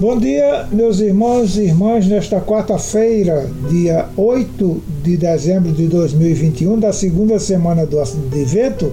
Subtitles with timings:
[0.00, 6.92] Bom dia, meus irmãos e irmãs, nesta quarta-feira, dia 8 de dezembro de 2021, da
[6.92, 8.92] segunda semana do Advento,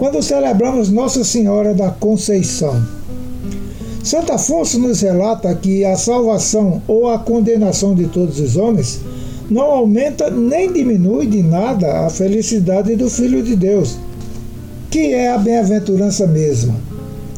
[0.00, 2.82] quando celebramos Nossa Senhora da Conceição.
[4.02, 8.98] Santo Afonso nos relata que a salvação ou a condenação de todos os homens
[9.50, 13.98] não aumenta nem diminui de nada a felicidade do Filho de Deus,
[14.90, 16.74] que é a bem-aventurança mesma.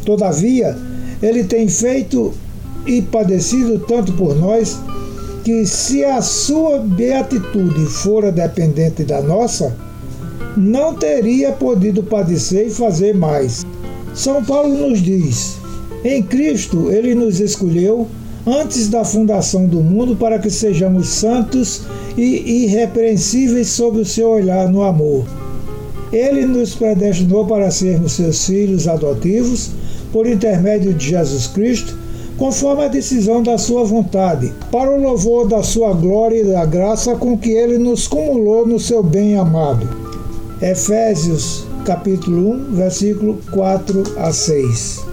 [0.07, 0.79] Todavia,
[1.21, 2.33] ele tem feito
[2.87, 4.79] e padecido tanto por nós,
[5.43, 9.77] que se a sua beatitude fora dependente da nossa,
[10.57, 13.65] não teria podido padecer e fazer mais.
[14.15, 15.57] São Paulo nos diz:
[16.05, 18.09] em Cristo ele nos escolheu
[18.45, 21.83] antes da fundação do mundo para que sejamos santos
[22.17, 25.25] e irrepreensíveis sob o seu olhar no amor.
[26.13, 29.71] Ele nos predestinou para sermos seus filhos adotivos
[30.13, 31.97] por intermédio de Jesus Cristo
[32.37, 37.15] conforme a decisão da sua vontade, para o louvor da sua glória e da graça
[37.15, 40.02] com que ele nos cumulou no seu bem amado.
[40.63, 45.12] Efésios capítulo 1, versículo 4 a 6.